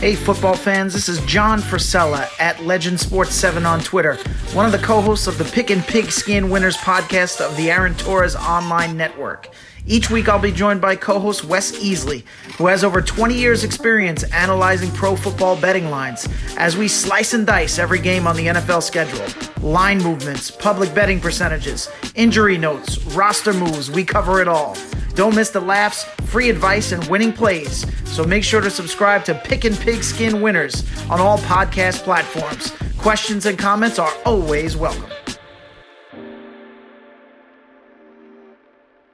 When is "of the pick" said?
5.26-5.68